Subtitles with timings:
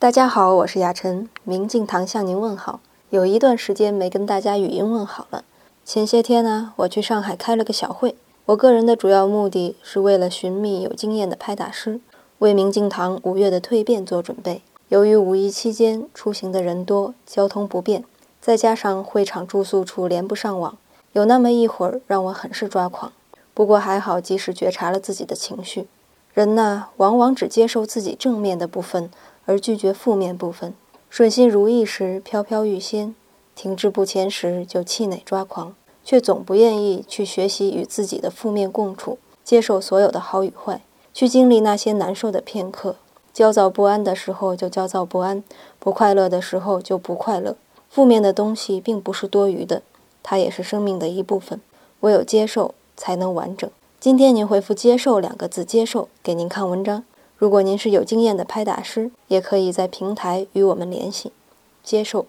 [0.00, 2.78] 大家好，我是雅晨，明镜堂向您问好。
[3.10, 5.42] 有一段时间没跟大家语音问好了。
[5.84, 8.14] 前些天呢，我去上海开了个小会。
[8.44, 12.00] 我个人的主要目的是为了寻觅有经验的拍打师，
[12.38, 14.62] 为明镜堂五月的蜕变做准备。
[14.88, 18.04] 由于五一期间出行的人多，交通不便，
[18.40, 20.78] 再加上会场住宿处连不上网，
[21.12, 23.12] 有那么一会儿让我很是抓狂。
[23.52, 25.88] 不过还好，及时觉察了自己的情绪。
[26.32, 29.10] 人呢，往往只接受自己正面的部分。
[29.48, 30.74] 而拒绝负面部分，
[31.08, 33.14] 顺心如意时飘飘欲仙，
[33.54, 40.82] 停滞不前时就气馁抓狂，却总不愿意去学习与自己的负面共处，接受所有的好与坏，
[41.14, 42.96] 去经历那些难受的片刻。
[43.32, 45.42] 焦躁不安的时候就焦躁不安，
[45.78, 47.56] 不快乐的时候就不快乐。
[47.88, 49.80] 负面的东西并不是多余的，
[50.22, 51.58] 它也是生命的一部分。
[52.00, 53.70] 唯有接受，才能完整。
[53.98, 57.02] 今天您回复“接受”两个字，接受，给您看文章。
[57.38, 61.30] 如果您是有经验的拍打师，也可以在平台与我们联系，
[61.84, 62.26] 接受。